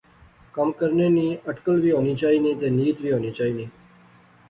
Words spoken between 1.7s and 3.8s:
وہ ہونی چائینی تے نیت وی ہونی چائینی